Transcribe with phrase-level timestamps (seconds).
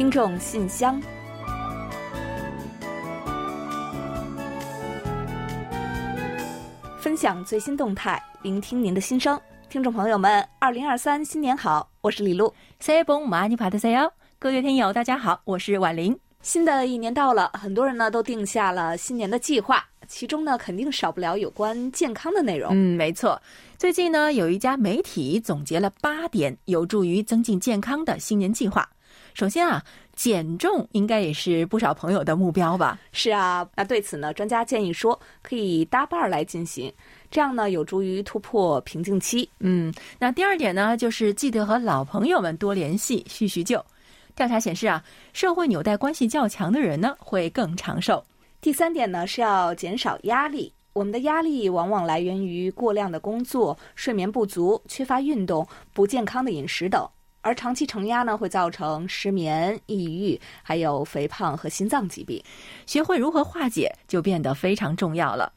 [0.00, 0.98] 听众信箱。
[6.98, 12.50] 分享最新动态，聆听您的心声，听众朋友们，二零二三新年好，我是李璐。
[12.78, 16.18] 塞们爱你帕的塞幺，各位听友大家好，我是婉玲。
[16.40, 22.70] 新的一年到了，很多人呢都定下了新年的计划，其中呢肯定少不了有关健康的内容。
[22.72, 23.38] 嗯，没错。
[23.76, 28.88] 最近呢有一家媒体总结了八点有助于增进健康的新年计划。
[29.34, 29.82] 首先啊，
[30.14, 32.98] 减重应该也是不少朋友的目标吧？
[33.12, 36.92] 是啊，那对此呢，专家建议说可以搭伴儿来进行，
[37.30, 39.48] 这样呢有助于突破瓶颈期。
[39.60, 43.84] 嗯，那第二点呢，就是记得和老朋友们多联系，叙叙旧。
[44.36, 48.24] 调查显示啊，社会纽带关系较强的人呢，会更长寿。
[48.60, 57.06] 第三点呢是要减少压力，我们的压力往往来源于过量的工作、睡眠不足、缺乏运动、不健康的饮食等，
[57.42, 62.42] 而长期承压呢会造成失眠、抑郁，还有肥胖和心脏疾病。
[62.86, 65.52] 学会如何化解，就变得非常重要了。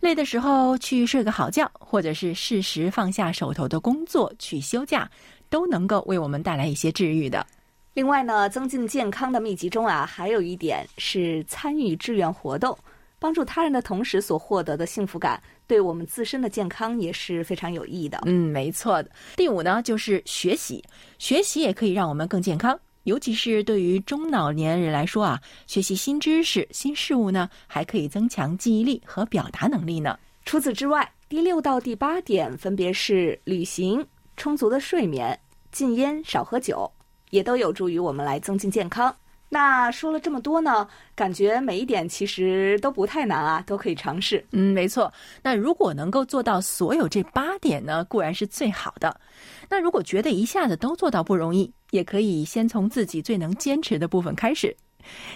[0.00, 5.08] 累的时候去睡个好觉，或者是适时放下手头的工作去休假，
[5.48, 7.46] 都能够为我们带来一些治愈的。
[7.94, 12.76] 另外呢，增进健康的秘籍中啊，还有一点是参与志愿活动，
[13.20, 18.18] 帮助他人的同时所获得的幸福感，对我们自身的健康也是非常有益的。
[18.24, 19.10] 嗯，没错的。
[19.36, 20.82] 第五呢，就是学习，
[21.18, 30.18] 学习也可以让我们更健康，尤其是对于中老年人来说啊，学习新知识、新事物呢，还可以增强记忆力和表达能力呢。
[30.44, 34.04] 除此之外，第六到第八点分别是旅行、
[34.36, 35.38] 充足的睡眠、
[35.70, 36.90] 禁烟、少喝酒。
[37.30, 39.14] 也都有助于我们来增进健康。
[39.52, 44.42] 那说了这么多呢，感觉每一点其实都不太难啊，都可以尝试。
[44.52, 45.12] 嗯，没错。
[45.42, 49.20] 那如果能够做到所有这八点呢，固然是最好的。
[49.68, 54.74] 那如果觉得一下子都做到不容易，也可以先从自己最能坚持的部分开始。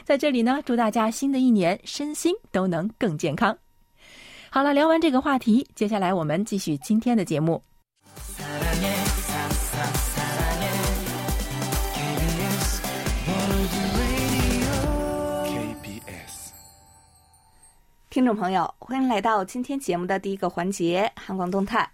[0.04, 3.56] 在这里呢，祝大家新的一年身心都能更健康。
[4.48, 7.60] 好了，聊完这个话题，接下来我们继续今天的节目。
[18.14, 21.91] 听众朋友，欢迎来到今天节目的第一个环节——韩广动态。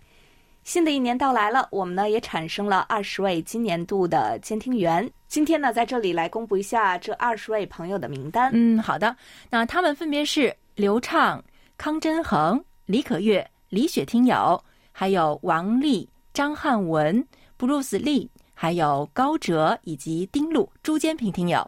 [0.64, 5.10] 新的一年到来了，我们呢也产生了二十位今年度的监听员。
[5.28, 8.50] 今天呢，在这里来公布一下这二十位朋友的名单。
[8.53, 9.16] 嗯，好的。
[9.48, 11.42] 那他们分别是刘畅、
[11.78, 17.26] 康真恒、李可月、李雪听友，还有王丽、张汉文、
[17.56, 21.66] 布鲁斯利，还有高哲以及丁璐、朱坚平听友。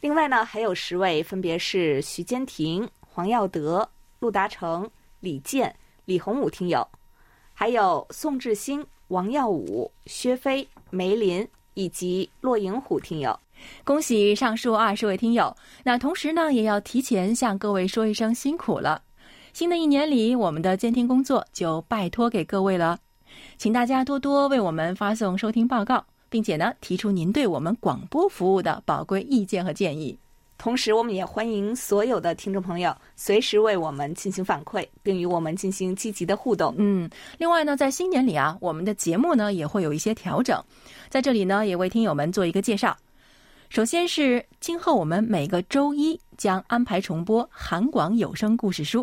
[0.00, 2.88] 另外呢，还有十位，分别是徐坚婷。
[3.20, 3.86] 黄耀德、
[4.20, 5.76] 陆达成、李健、
[6.06, 6.88] 李洪武听友，
[7.52, 13.38] 还有宋志兴、王耀武、薛飞、梅林以及骆银虎听友，
[13.84, 15.54] 恭喜上述二十位听友。
[15.84, 19.02] 那同时呢，也要提前向各位说一声辛苦了。
[19.52, 23.00] 新的一年里，我们的监听工作就拜托给各位了，
[23.58, 30.18] 请大家多多为我们发送收听报告，并且呢，提出您对我们广播服务的宝贵意见和建议。
[30.60, 36.74] 同时，我们也欢迎所有的听众朋友随时为我们进行反馈，并与我们进行积极的互动。
[36.76, 40.62] 嗯，另外呢，在新年里啊，我们的节目呢也会有一些调整，
[41.08, 42.94] 在这里呢也为听友们做一个介绍。
[43.70, 49.00] 首先是今后我们每个周一将安排重播《韩广有声故事书》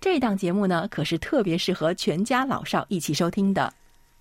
[0.00, 3.72] 这档节目呢，可是特别适合全家老少一起收听的。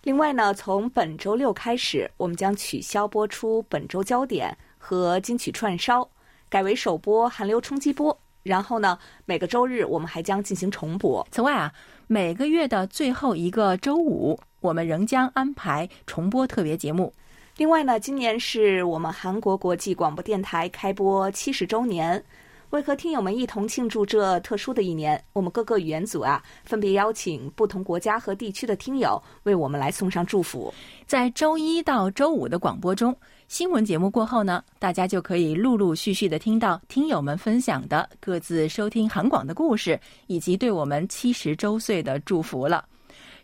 [0.03, 6.07] 另外呢，从本周六开始，我们将取消播出本周焦点和金曲串烧。
[6.49, 11.25] 改为首播韩流冲击波，然后呢，每个周日我们还将进行重播。
[11.31, 11.71] 此外啊，
[12.07, 17.13] 每个月的最后一个周五，我们仍将安排重播特别节目。
[17.57, 22.23] 另外呢，今年是我们韩国国际广播电台开播七十周年。
[22.71, 30.73] 为和听友们一同庆祝这特殊的一年，我们各个语言组啊，分别邀请不同国家和地区的听友为我们来送上祝福。
[31.05, 33.15] 在周一到周五的广播中，
[33.47, 39.97] 新闻节目过后呢，大家就可以陆陆续续的听到听友们分享的各自收听韩广的故事，
[40.27, 42.83] 以及对我们七十周岁的祝福了。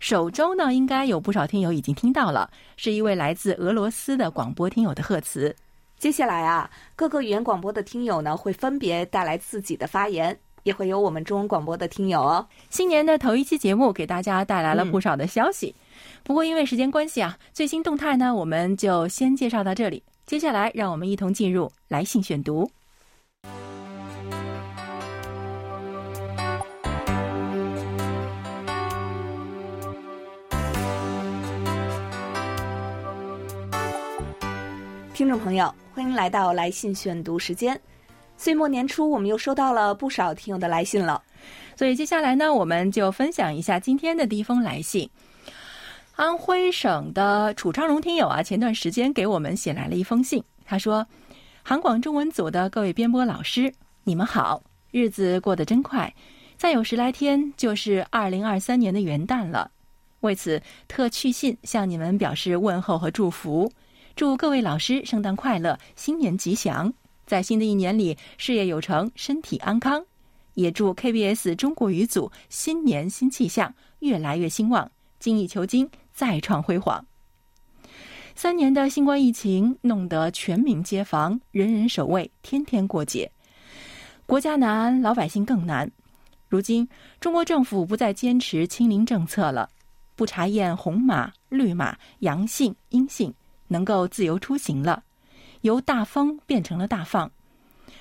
[0.01, 5.55] 首周呢，应该有不少听友已经听到了，是一位来自俄罗斯的广播听友的贺词。
[5.97, 12.45] 接下来啊，各个语言广播的听友呢会分别带来自己的发言，也会有我们中文广播的听友哦。
[12.69, 15.73] 新年的头一期节目给大家带来了不少的消息，
[16.23, 20.01] 不过因为时间关系啊，最新动态呢我们就先介绍到这里。
[20.25, 22.69] 接下来让我们一同进入来信选读。
[35.13, 37.79] 听众朋友，欢迎来到来信选读时间。
[38.35, 41.21] 岁末年初，我们又收到了不少听友的来信了，
[41.77, 45.07] 所以接下来呢，我们就分享一下今天的第一封来信。
[46.15, 51.07] 安徽省的楚昌荣听友啊，前段时间给我们写来了一封信，他说
[51.63, 53.73] ：“韩广中文组的各位编播老师，
[54.03, 54.61] 你们好，
[54.91, 56.13] 日子过得真快，
[56.55, 59.71] 再有十来天就是二零二三年的元旦了。
[60.19, 63.71] 为此，特去信向你们表示问候和祝福，
[64.15, 66.93] 祝各位老师圣诞快乐，新年吉祥。”
[67.25, 70.05] 在新的一年里，事业有成，身体安康，
[70.53, 77.05] 也祝 KBS 中国语组新年新气象，越来越兴旺，精益求精，再创辉煌。
[78.35, 83.31] 三年的新冠疫情弄得全民皆防，人人守卫，天天过节，
[84.25, 85.91] 国家难，老百姓更难。
[86.47, 86.87] 如今，
[87.19, 89.69] 中国政府不再坚持清零政策了，
[90.15, 93.33] 不查验红码、绿码、阳性、阴性，
[93.67, 95.03] 能够自由出行了。
[95.61, 97.31] 由大封变成了大放，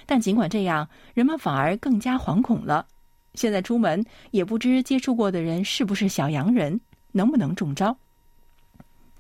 [0.05, 2.87] 但尽管这样，人们反而更加惶恐了。
[3.35, 6.81] 现在出门也不知接触过的人是不是小阳人，
[7.13, 7.97] 能不能中招。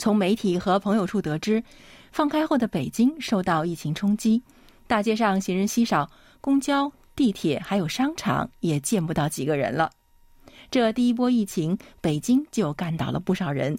[0.02, 1.62] 从媒体和朋友处得知，
[2.10, 4.42] 放开后的北京受到疫情冲击，
[4.88, 6.10] 大街上行人稀少，
[6.40, 9.92] 公交、地铁还有商场也见不到几个人了。
[10.72, 13.78] 这第一波疫情，北京就干倒了不少人，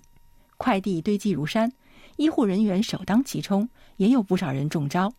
[0.56, 1.70] 快递堆积如山。
[2.16, 3.68] 医护人员首当其冲，
[3.98, 5.12] 也有不少人中招，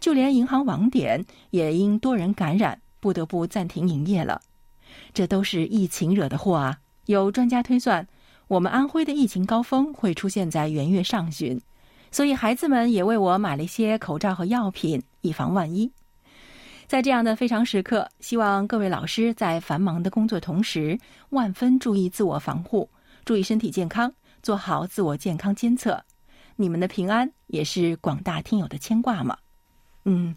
[0.00, 4.40] 就连银行网点也因多人感染，不得不暂停营业了。
[5.12, 6.80] 这都是疫情惹的祸啊！
[7.06, 8.08] 有专家推算，
[8.46, 11.58] 我们安徽的疫情高峰会出现在元月上旬，
[12.10, 15.90] 所以孩子们也为我买了一些口罩和药品，以防万一。
[16.86, 20.98] 在这样的非常时刻，希望各位老师在繁忙的工作同时，
[21.30, 22.88] 万分注意自我防护，
[23.24, 24.12] 注意身体健康，
[24.42, 26.00] 做好自我健康监测。
[26.56, 29.36] 你们的平安也是广大听友的牵挂嘛？
[30.06, 30.34] 嗯，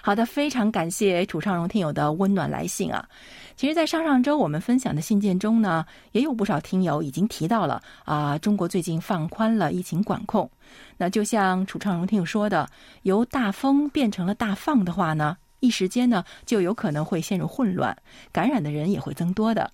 [0.00, 3.06] 好的，非常感谢楚昌荣听友的温暖来信啊。
[3.54, 10.50] 其实，在上上周我们分享的信件中呢，也有不少听友已经提到了啊，中国最近放宽了疫情管控。
[10.96, 12.66] 那就像楚昌荣听友说的，
[13.02, 17.94] 由大封变成了大放的话呢，一时间呢就有可能会陷入混乱，
[18.32, 19.70] 感染的人也会增多的。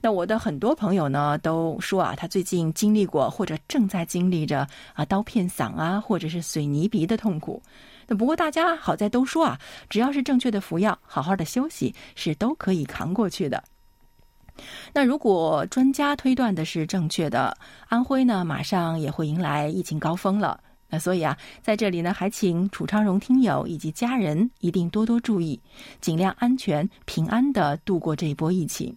[0.00, 4.64] 那我的很多朋友呢都说啊，他最近经历过或者正在经历着
[4.94, 7.60] 啊刀片嗓啊，或者是水泥鼻的痛苦。
[8.10, 9.60] 那不过大家好在都说啊，
[9.90, 13.62] 只要是正确的服药，好好的休息，是都可以扛过去的。
[14.94, 17.54] 那如果专家推断的是正确的，
[17.86, 20.58] 安徽呢马上也会迎来疫情高峰了。
[20.88, 25.60] 那所以啊，在这里呢，还请楚昌荣听友以及家人一定多多注意，
[26.00, 28.96] 尽量安全平安的度过这一波疫情。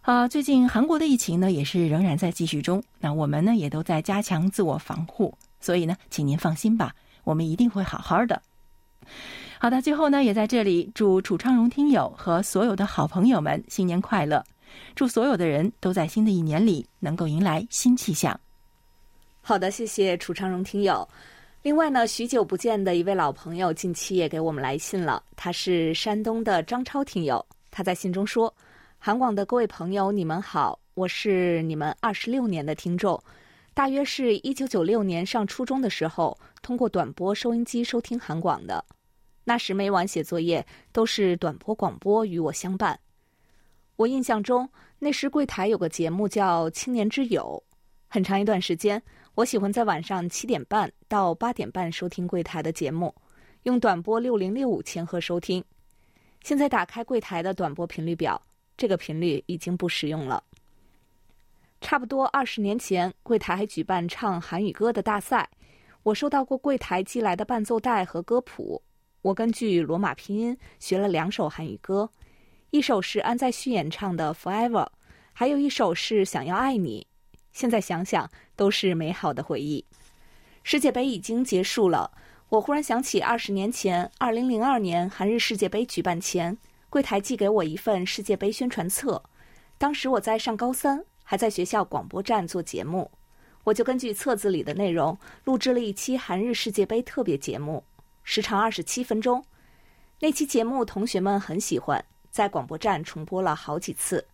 [0.00, 2.82] 啊，最近韩国的疫情呢，也是仍然在继续中。
[2.98, 6.92] 那我们呢，也都在加强自我防护，所以呢，请您放心吧，
[7.24, 8.40] 我们一定会好好的。
[9.58, 14.42] 好的，最后呢，也在这里祝楚昌荣听友和所有的好朋友们新年快乐，
[14.94, 18.38] 祝所有的人都在新的一年里能够迎来新气象。
[19.42, 21.06] 好的，谢谢楚昌荣听友。
[21.62, 28.52] 另外呢，许久不见的一位老朋友近期也给我们来信了，他是山东的张超听友，他在信中说。
[29.02, 33.18] 韩广的各位朋友，你们好，我是你们二十六年的听众，
[33.72, 38.84] 大约是一九九六年上初中的时候，通过短波收音机收听韩广的。
[39.44, 42.98] 那时每晚写作业都是短波广播与我相伴。
[43.96, 47.62] 我印象中，那时柜台有个节目叫《青年之友》，
[48.08, 49.02] 很长一段时间，
[49.34, 53.14] 我喜欢在晚上七点半到八点半收听柜台的节目，
[53.62, 55.64] 用短波六零六五千赫收听。
[56.42, 58.40] 现在打开柜台的短波频率表。
[58.76, 60.42] 这个频率已经不实用了。
[61.80, 65.48] 差不多二十年前，柜台还举办唱韩语歌的大赛，
[66.02, 68.82] 我收到过柜台寄来的伴奏带和歌谱。
[69.22, 72.08] 我根据罗马拼音学了两首韩语歌，
[72.70, 74.84] 一首是安在旭演唱的《Forever》，
[75.32, 77.06] 还有一首是《想要爱你》。
[77.52, 79.84] 现在想想，都是美好的回忆。
[80.62, 82.12] 世界杯已经结束了，
[82.50, 86.56] 我忽然想起二十年前，二零零二年韩日世界杯举办前。
[86.88, 89.22] 柜台寄给我一份世界杯宣传册，
[89.78, 93.08] 当时我在上高三，还在学校广播站做节目，
[93.62, 97.84] 我就根据册子里的内容录制了一期韩日世界杯特别节目，
[98.24, 99.40] 时长二十七分钟。
[100.18, 104.26] 那期节目同学们很喜欢，在广播站重播了好几次。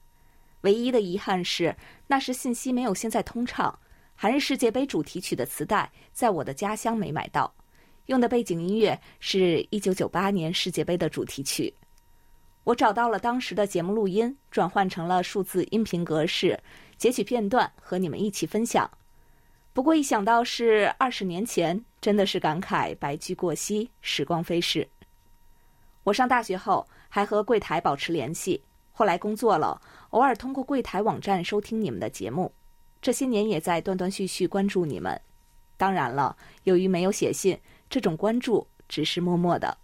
[0.63, 1.77] 唯一的遗憾是，
[2.07, 3.79] 那时信息没有现在通畅，
[4.15, 7.53] 韩日世界杯主题曲的磁带在我的家乡没买到，
[8.07, 11.75] 用的背景音乐是一九九八年世界杯的主题曲。
[12.65, 16.59] 我找到了当时的节目录音，转换成了数字音频格式，
[16.97, 18.91] 截取片段和你们一起分享。
[19.73, 24.89] 不过一想到是二十年前，真的是感慨白驹过隙，时光飞逝。
[26.05, 28.63] 我上大学后还和柜台保持联系，
[28.93, 32.53] 后来工作了，偶尔通过柜台网站收听你们的节目。
[33.03, 35.21] 这些年也在断断续续关注你们。
[35.77, 37.61] 当然了，由于没有写信，
[37.91, 39.77] 这种关注只是默默的。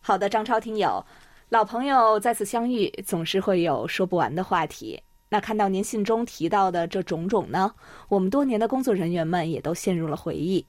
[0.00, 1.04] 好的，张超听友，
[1.48, 5.02] 老朋友再次相遇，总是会有说不完的话题。
[5.34, 7.74] 那看到您信中提到的这种种呢，
[8.08, 10.64] 我们多年的工作人员们也都陷入了回忆。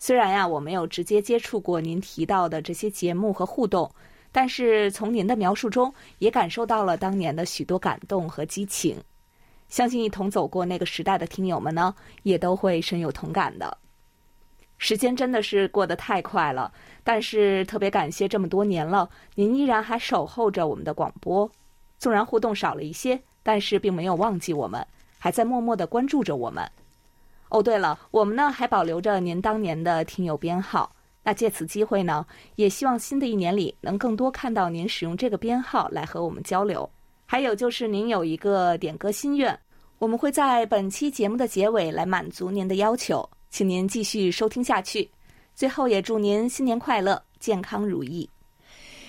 [0.00, 3.88] 虽然呀，我没有直接接触过您提到的这些节目和互动，
[4.32, 8.96] 但是从您的描述中也感受到了当年的许多感动和激情。
[9.68, 11.94] 相信一同走过那个时代的听友们呢，
[12.24, 13.78] 也都会深有同感的。
[14.78, 16.72] 时间真的是过得太快了，
[17.04, 21.48] 但是特别感谢这么多年了，您依然还守候着我们的广播，
[22.00, 23.22] 纵然互动少了一些。
[23.42, 24.86] 但是并没有忘记我们，
[25.18, 26.68] 还在默默的关注着我们。
[27.48, 30.90] 哦，对了，我们呢还保留着您当年的听友编号。
[31.24, 36.88] 那借此机会呢，也希望新的一年里能更多看到您使用这个编号来和我们交流。
[37.26, 39.56] 还有就是您有一个点歌心愿，
[39.98, 45.08] 我们会在本期节目的结尾来满足您的要求，请您继续收听下去。
[45.54, 48.28] 最后也祝您新年快乐，健康如意。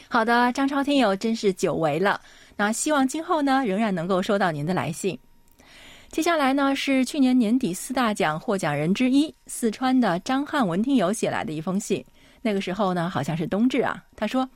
[0.08, 2.22] 好的，张超听友真是久违了。
[2.56, 5.18] 那希望今后呢，仍然能够收到您的来信。
[6.10, 12.06] 接下来呢，是去年年底四大奖获奖人之一四川的张汉文听友写来的一封信。
[12.44, 14.04] 那个时候呢，好像是冬至啊。
[14.16, 14.48] 他说：“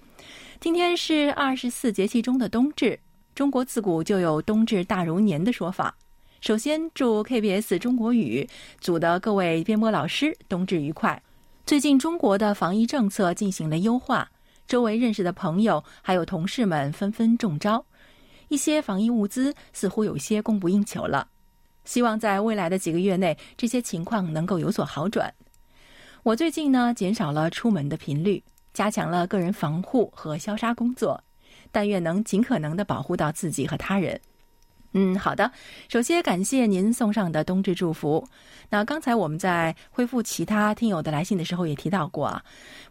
[0.61, 2.99] 今天是二十四节气中的冬至，
[3.33, 5.95] 中国自古就有冬至大如年的说法。
[6.41, 8.47] 首先祝 KBS 中国语
[8.79, 11.19] 组的各位编播老师冬至愉快。
[11.65, 14.29] 最近中国的防疫政策进行了优化。”
[14.67, 17.83] 周围认识的朋友还有同事们纷纷中招，
[18.49, 21.27] 一些防疫物资似乎有些供不应求了。
[21.85, 25.33] 希望在未来的几个月内，这些情况能够有所好转。
[26.23, 28.43] 我最近呢，减少了出门的频率，
[28.73, 31.23] 加强了个人防护和消杀工作，
[31.71, 34.19] 但愿能尽可能的保护到自己和他人。
[34.93, 35.51] 嗯，好的。
[35.89, 38.27] 首先感谢您送上的冬至祝福。
[38.69, 42.43] 那刚才我们在恢复其他听友的来信的时候也提到过啊，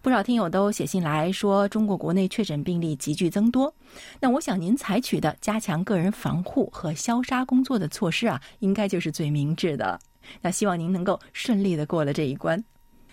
[0.02, 3.74] 不少听友都写信来说中国国内确诊病例急剧增多。
[4.20, 9.98] 那我想您采取的加强个人防护和消杀工作的措施啊，应该就是最明智的。
[10.42, 12.62] 那希望您能够顺利的过了这一关。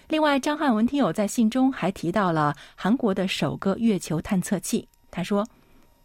[0.10, 5.48] 另外，张汉文听友在信中还提到了韩国的首个月球探测器，他说。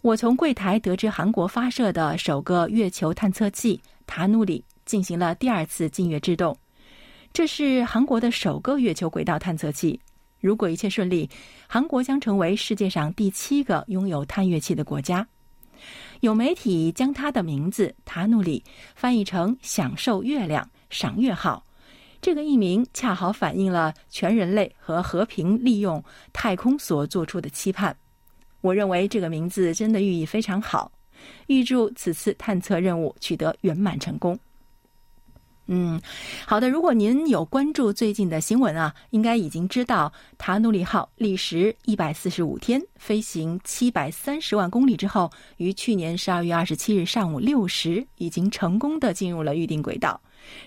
[0.00, 6.56] 我从柜台得知，韩国发射的首个月球探测器塔努里进行了第二次近月制动，
[7.32, 9.98] 这是韩国的首个月球轨道探测器。
[10.40, 11.28] 如果一切顺利，
[11.66, 15.26] 韩国将成为世界上第七个拥有探月器的国家。
[16.20, 18.62] 有媒体将它的名字塔努里
[18.94, 21.64] 翻译成“享受月亮，赏月号”，
[22.22, 26.02] 这个译名恰好反映了全人类和和平利用
[26.32, 27.96] 太空所做出的期盼。
[28.60, 30.90] 我认为这个名字真的寓意非常好，
[31.46, 34.38] 预祝此次探测任务取得圆满成功。
[35.70, 36.00] 嗯，
[36.46, 36.70] 好的。
[36.70, 50.18] 如果您有关注最近的新闻啊，应该已经知道塔努里号历时一百四十五天，飞行七百三十万公里之后，于去年十二月二十七日上午六时，已经成功的进入了预定轨道，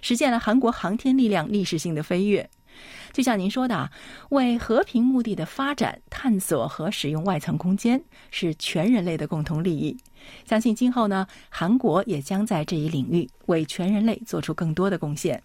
[0.04, 2.48] 实现了韩国航天力量历史性的飞跃。
[3.12, 3.90] 就像您说的，
[4.30, 9.98] 为和平目的的发展、探索和使用外层空间是全人类的共同利益。
[10.46, 15.42] 相信今后呢，韩国也将在这一领域为全人类做出更多的贡献。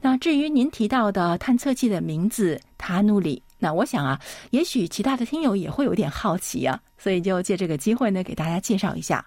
[0.00, 4.20] 那至于您提到的探测器的名字“塔努里”，那我想啊，
[4.50, 9.24] 也许其他的听友也会有点好奇啊，所以就借这个机会呢，给大家介绍一下。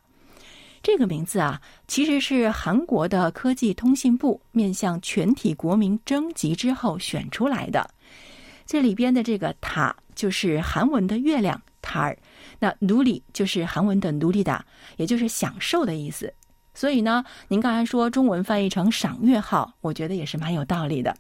[0.84, 7.88] 这个名字啊，其实是韩国的科技通信部面向全体国民征集之后选出来的。
[8.66, 12.18] 这里边的这个“塔”就是韩文的月亮“塔尔”，
[12.58, 14.64] 那“努里”就是韩文的“努里达”，
[14.98, 16.34] 也就是享受的意思。
[16.74, 21.14] 所以呢，您刚才说中文翻译成“赏月号”，我觉得也是蛮有道理的。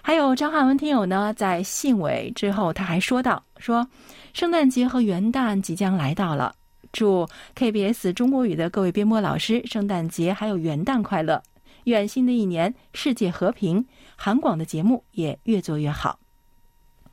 [0.00, 3.86] 还有张汉文听友呢，在信尾之后他还说到：“说
[4.32, 6.54] 圣诞节和元旦即将来到了。”
[6.92, 11.42] 祝 KBS 中国语的各位编播老师圣诞节还有元旦快乐！
[11.84, 16.18] 愿新的一年世界和平，韩广的节目也越做越好。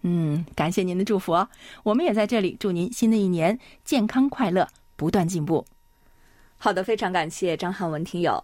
[0.01, 1.47] 嗯，感谢您的祝福！
[1.83, 5.65] 我们也在这里祝您新的一年健康快乐，不断进步。
[6.57, 8.43] 好的，非常感谢张汉文听友。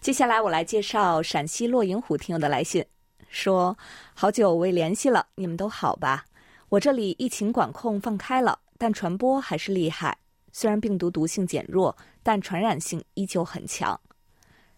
[0.00, 2.84] 接下来我来介绍陕西洛营虎听友的来信，
[3.28, 3.78] 说
[4.14, 6.24] 好久未联系了，你们都好吧？
[6.70, 10.18] 我这里疫情管控放开了，但传播还是厉害。
[10.52, 13.98] 虽然病毒毒性减弱，但传染性依旧很强。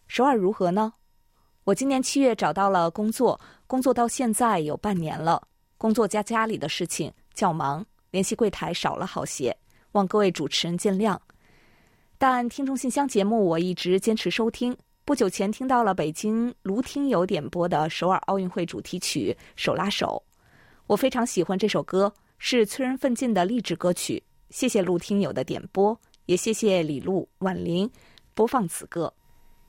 [0.07, 0.93] 首尔如何呢？
[1.64, 5.43] 我今年七月找到了工作，工作到现在有半年了。
[5.76, 9.54] 工作加家里的事情较忙，联系柜台少了好些，
[9.93, 11.19] 望各位主持人见谅。
[12.16, 14.76] 但听众信箱节目我一直坚持收听。
[15.04, 20.23] 不久前听到了北京卢听友点播的首尔奥运会主题曲《手拉手》，
[20.87, 24.23] 我非常喜欢这首歌，是催人奋进的励志歌曲。
[24.54, 27.90] 谢谢陆听友的点播，也谢谢李璐、婉玲
[28.34, 29.12] 播放此歌。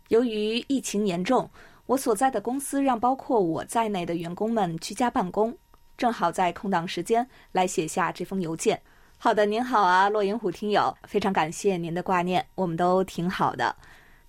[0.09, 1.49] 由于疫情严重，
[1.87, 5.51] 我所在的公司让包括我在内的员工们居家办公，
[5.97, 8.79] 正好在空档时间来写下这封邮件。
[9.17, 13.75] 好的，您好啊，落银虎听友，非常感谢您的挂念，我们都挺好的。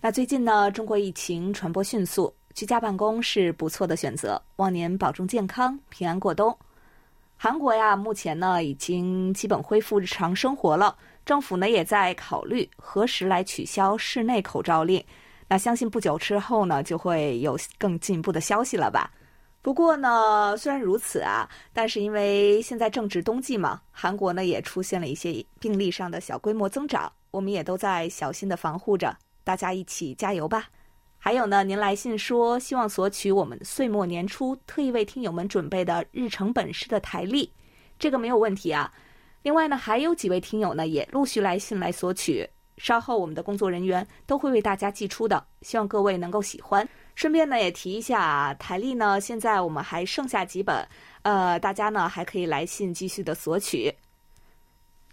[0.00, 4.40] 那最近呢，中国疫情传播迅速，居家办公是不错的选择。
[4.56, 6.56] 望您保重健康，平安过冬。
[7.38, 15.05] 韩国呀，目前呢已经基本恢复日常生活了，政府呢也在考虑何时来取消室内口罩令。
[15.47, 19.11] 那相信不久之后呢，就会有更进一步的消息了吧。
[19.61, 29.14] 不过呢，虽然如此啊，但是因为现在正值冬季嘛，韩国呢也出现了一些病例上的小规模增长，我们也都在小心的防护着。
[29.45, 30.69] 大家一起加油吧！
[31.26, 37.50] 还有呢，您来信说希望索取我们岁末年初特意为听友们准备的日程本式的台历，
[37.99, 38.92] 这个没有问题啊。
[39.42, 46.88] 另外呢，还有几位听友呢也陆续来信来索取，稍后我们的工作人员都会为大家寄出的，希望各位能够喜欢。
[47.16, 50.87] 顺便呢也提一下啊，台历呢现在我们还剩下几本，
[51.23, 53.92] 呃，大家呢还可以来信继续的索取。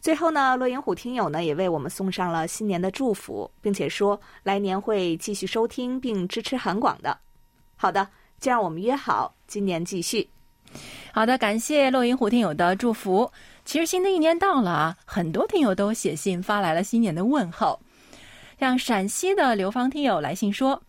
[0.04, 7.18] 最后呢，洛银虎听友呢也为我们送上了新年的祝福，并且说来年会继续收听并支持韩广的。
[7.78, 8.06] 好的，
[8.38, 10.30] 就让我们约好今年继续。
[11.14, 13.32] 好的，感谢洛银虎听友的祝福。
[13.64, 17.80] 其实新的一年到了啊，很多听友都写信发来了新年的问候。
[18.60, 20.84] 像陕西的刘芳听友来信说：“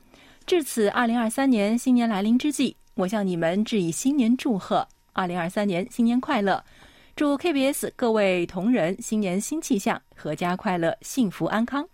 [0.44, 6.64] 至此，二零二三年新年来临之际，我向你们致以新年祝贺，二零二三年新年快乐。”
[7.16, 11.88] 祝 KBS 各位同仁新年新气象，阖家快乐，幸福安康。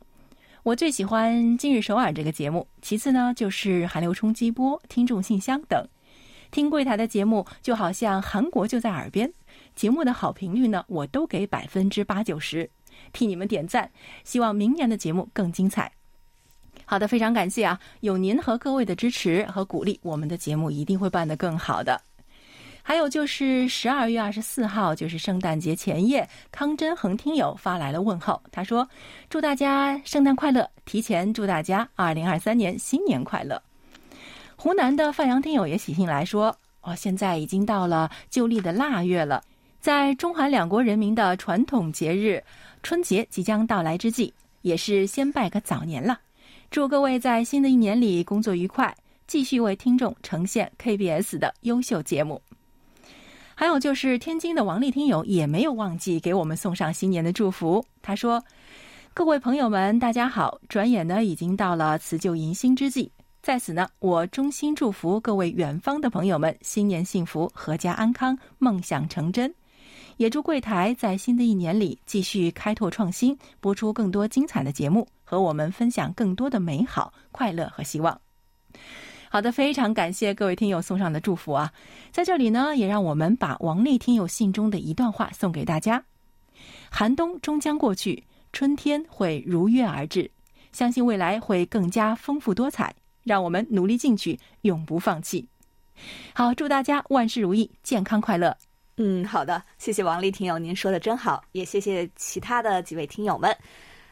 [0.63, 5.87] 我最喜欢《今日首尔》这个节目，其次呢就是韩流冲击波、听众信箱等。
[6.51, 9.31] 听柜台的节目就好像韩国就在耳边，
[9.77, 12.71] 节目的好评率呢我都给百分之八九十，
[13.13, 13.91] 替你们点赞。
[14.25, 15.93] 希望明年的节目更精彩。
[16.87, 17.79] 好的，非常感谢啊！
[18.01, 22.01] 有您和各位的支持和鼓励，我们的节目一定会办得更好的。
[22.91, 28.43] 还有就是十二月二十四号，就是圣诞节前夜，康真恒听友发来了问候。
[28.51, 28.85] 他说
[29.31, 33.63] ：“祝大家圣诞快乐，提前祝大家二零二三年新年快乐。”
[34.59, 39.41] 湖南的范阳听友也写信来说：“哦，现在已经到了旧历的腊月了，
[39.81, 42.43] 在中韩两国人民的传统节日
[42.83, 46.19] 春节即将到来之际，也是先拜个早年了。
[46.73, 48.93] 祝各位在新的一年里工作愉快，
[49.29, 52.43] 继续为听众呈现 KBS 的优秀节目。”
[53.61, 57.85] 还有就是天津的王丽听友也没有忘记给我们送上新年的祝福。
[58.01, 58.43] 他说
[59.13, 60.59] ：“各位朋友们，大家好！
[60.67, 69.55] 转眼呢已经到了辞旧迎新之际，在此呢，我衷心祝福各位远方的朋友们新年幸福、阖家安康、梦想成真。
[70.17, 78.19] 也祝柜台在新的一年里继续开拓创新，播出更多精彩的节目，和我们分享更多的美好、快乐和希望。”
[79.33, 81.73] 好的，非常感谢各位听友送上的祝福啊！
[82.11, 86.03] 在这里呢，也让我们把王丽听友信中的一段话送给大家：
[86.91, 90.29] 寒冬终将过去，春天会如约而至，
[90.73, 92.93] 相信未来会更加丰富多彩。
[93.23, 95.47] 让我们努力进取，永不放弃。
[96.35, 98.57] 好，祝大家万事如意，健康快乐。
[98.97, 103.57] 嗯，好的，谢谢王丽听友，您说的真好，也谢谢其他的几位听友们。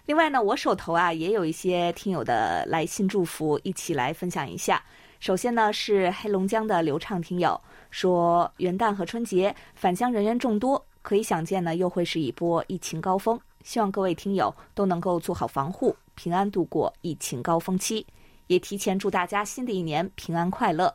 [0.06, 4.80] 另外呢，我手头啊也有一些听友的来信祝福，一起来分享一下。
[5.18, 13.38] 首先呢，是黑龙江的流畅听友说，元旦和春节返乡人员众多，可以想见呢，又会是一波疫情高峰。
[13.64, 18.06] 希望各位听友都能够做好防护，平安度过疫情高峰期。
[18.46, 20.94] 也提前祝大家新的一年平安快乐。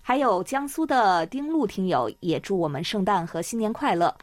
[0.00, 4.14] 还有江苏的丁路听友也祝我们圣诞和新年快乐。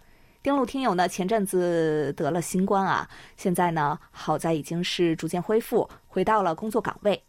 [0.41, 7.21] 丁路听友呢，前阵子得了新冠啊，现在呢，好在已经是逐渐恢复，回到了工作岗位。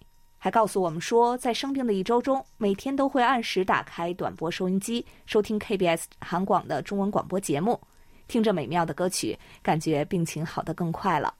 [0.44, 7.81] 还告诉我们说，在生病的一周中，每天都会按时打开短波收音机，收听 KBS 韩广的中文广播节目，
[8.26, 11.33] 听着美妙的歌曲，感觉病情好得更快了。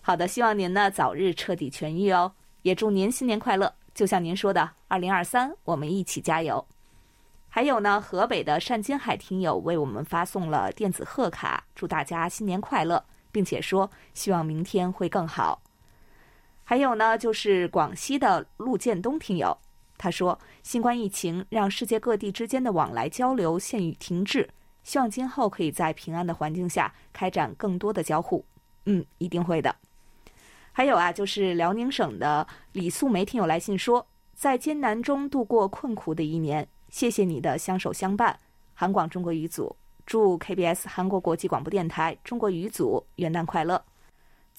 [0.00, 3.70] 好的，希望您呢早日彻底痊愈哦，也祝您新年快乐。
[3.92, 6.66] 就像您说的，二零二三，我们一起加油。
[7.50, 15.60] 还有呢，河北的单金海听友为我们发送了电子贺卡，祝大家新年快乐，并且说希望明天会更好。
[16.68, 19.56] 还有呢，就是广西的陆建东听友，
[19.96, 24.46] 他说：“新冠疫情让世界各地之间的往来交流陷于停滞，
[24.82, 28.44] 希望今后可以在平安的环境下开展更多的交互。”
[28.84, 29.74] 嗯，一定会的。
[30.70, 38.38] 还有啊，就是辽宁省的李素梅听友来信说，在艰难中度过困苦的一年，谢谢你的相守相伴。
[38.74, 43.82] 韩广中国语组祝 KBS 韩国国际广播电台中国语组元旦快乐。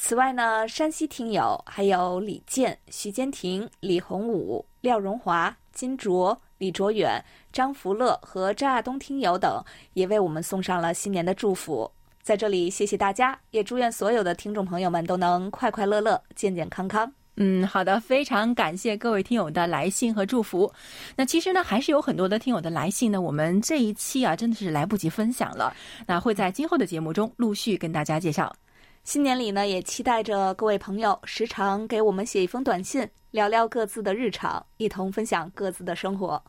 [0.02, 9.62] 此外呢，山西听友还有李健、徐坚庭、李洪武、廖荣华、金卓、李卓远、张福乐和张亚东听友等，
[9.94, 11.92] 也为我们送上了新年的祝福。
[12.24, 17.12] 在这里，谢谢大家，也祝愿所有的听众朋友们都能快快乐乐、健健康康。
[17.36, 20.72] 嗯，好的，非常感谢各位听友的来信和祝福。
[21.18, 25.76] 那其实呢，还是有很多的听友的来信呢，我们这一期啊，真的是来不及分享了。
[26.08, 28.56] 那会在今后的节目中陆续跟大家介绍。
[29.04, 36.42] 新年里呢，也期待着各位朋友时常给我们写一封短信，聊聊各自的日常，一同分享各自的生活。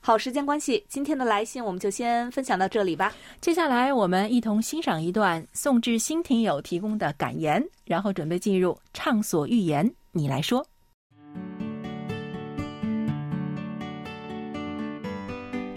[0.00, 3.12] 好，时间关系，今天的来信我们就先分享到这里吧。
[3.40, 9.94] 接下来，我们一同欣赏一段宋志新听友提供的感言，然后准备进入畅所欲言。
[10.12, 10.66] 你来说，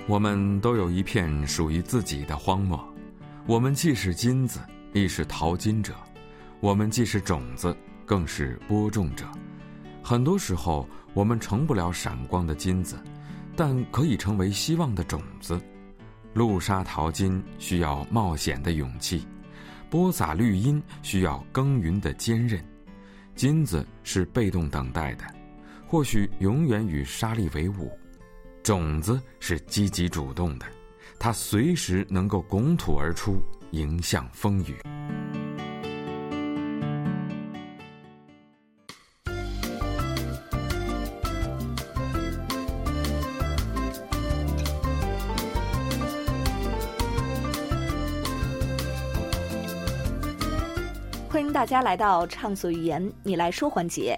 [0.08, 2.80] 我们都有一片属于自己的荒漠，
[3.46, 4.60] 我们既是金子。
[4.96, 5.94] 亦是淘金者，
[6.62, 9.26] 我们既是种子，更是播种者。
[10.02, 12.98] 很多时候，我们成不了闪光的金子，
[13.58, 15.60] 但可以成为希望的种子。
[16.34, 19.28] 露沙淘金需要冒险的勇气，
[19.90, 22.64] 播撒绿荫需要耕耘的坚韧。
[23.36, 25.26] 金子是被动等待的，
[25.86, 27.90] 或许永远与沙粒为伍；
[28.64, 30.66] 种子是积极主动的，
[31.20, 33.44] 它随时能够拱土而出。
[33.76, 34.74] 迎向风雨。
[51.30, 54.18] 欢迎大家来到畅所欲言，你来说环节。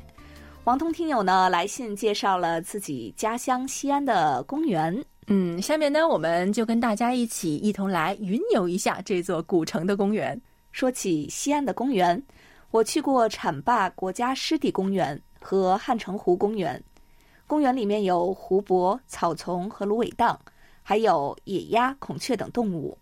[0.65, 5.03] 王通听友呢来信介绍了自己家乡西安的公园。
[5.29, 10.39] 嗯，下面呢，我们就跟大家一起一同来云游一下这座古城的公园。
[10.71, 12.21] 说起西安的公园，
[12.71, 16.81] 我去过浐灞国家湿地公园和汉城湖公园。
[17.45, 20.39] 公园里面有湖泊、草丛和芦苇荡，
[20.81, 22.97] 还有野鸭、孔雀等动物。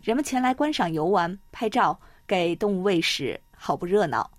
[0.00, 4.30] 人们前来观赏、游玩、拍照，给动物喂食，好不热闹。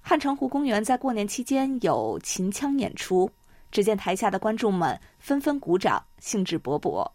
[0.00, 3.30] 汉城湖公园在过年期间有秦腔演出。
[3.70, 7.08] 只见台下的观众们纷纷鼓掌，兴致勃勃。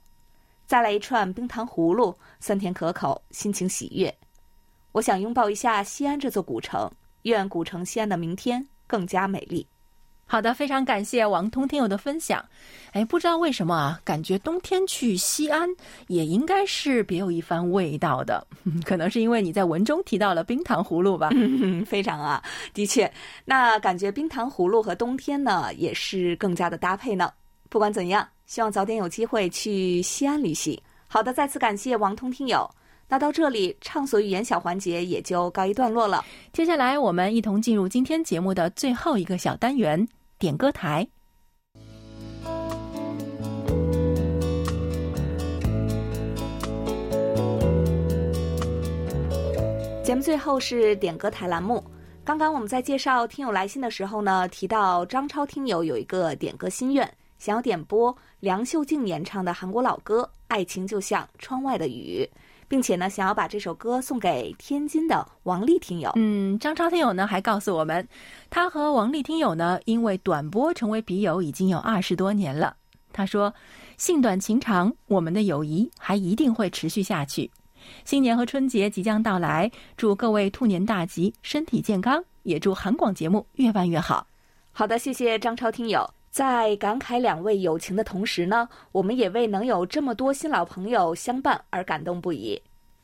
[0.65, 4.15] 再来一串冰糖葫芦，酸甜可口，心情喜悦。
[4.93, 6.89] 我想拥抱一下西安这座古城，
[7.23, 9.67] 愿古城西安的明天更加美丽。
[10.31, 12.41] 好的，非常感谢王通听友的分享。
[12.93, 15.67] 哎，不知道为什么啊，感觉冬天去西安
[16.07, 18.47] 也应该是别有一番味道的。
[18.85, 21.29] 可能是因为你在文中提到了冰糖葫芦吧？
[21.85, 22.41] 非常啊，
[22.73, 23.11] 的确。
[23.43, 27.29] 那感觉冰糖葫芦和冬天呢，也是更加的搭配呢。
[27.67, 30.81] 不管怎样，希望早点有机会去西安旅行。
[31.07, 32.65] 好的，再次感谢王通听友。
[33.09, 36.23] 那到这里，畅所欲言小环节也就告一段落了。
[36.53, 40.07] 接下来，我们一同进入今天节目的最后一个小单元。
[40.41, 41.07] 点歌台，
[50.03, 51.83] 节目最后是点歌台栏目。
[52.25, 62.27] 刚刚我们在介绍听友来信的时候呢，提到张超听友有一个点歌心愿，想要点播梁秀静演唱的韩国老歌《爱情就像窗外的雨》。
[62.71, 66.09] 并且呢，想要把这首歌送给天津的王丽听友。
[66.15, 68.07] 嗯，张超听友呢还告诉我们，
[68.49, 72.73] 他和王丽听友呢因为短波成为笔友已经有二十多年了。
[73.11, 73.53] 他说
[73.99, 77.51] ：“性短情长，我们的友谊还一定会持续下去。”
[78.05, 84.25] 新年和春节即将到来，祝各位兔年大吉，身体健康，也祝韩广节目越办越好。
[84.71, 86.09] 好的，谢谢张超听友。
[86.31, 92.59] 在感慨两位友情的同时呢，我们也为能有这么多新老朋友相伴而感动不已。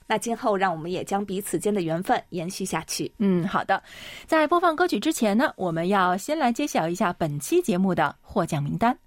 [0.07, 3.11] 那今后，让我们也将彼此间的缘分延续下去。
[3.17, 3.83] 嗯，好的。
[4.25, 8.97] 在播放歌曲之前呢，我们要先来揭晓一下本期节目的获奖名单。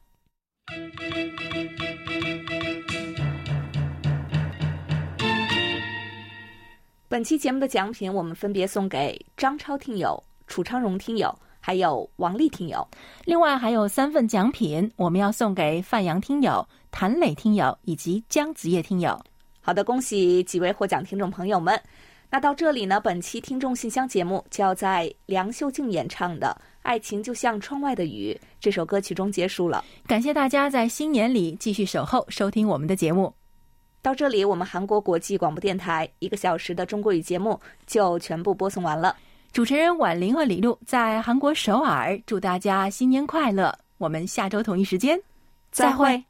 [7.09, 11.35] 本期节目的奖品，我们分别送给张超听友、楚昌荣听友。
[11.71, 12.85] 还有王丽听友。
[13.25, 19.17] 另外还有三份奖品，我们要送给范阳听友、谭磊听友以及江子叶听友。
[19.61, 21.81] 好的，恭喜几位获奖听众朋友们。
[22.29, 26.49] 那到这里呢，本期听众信箱节目就要在梁秀静演唱的
[26.83, 29.85] 《爱情就像窗外的雨》这首歌曲中结束了。
[30.09, 33.33] 感谢大家在新年里继续守候收听我们的节目。
[34.03, 39.15] 到这里，我们韩国国际广播电台一个小时的中国语节目就全部播送完了。
[39.53, 45.21] 主持人婉玲和李璐在韩国首尔祝大家新年快乐我们下周同一时间
[45.73, 46.23] 再会。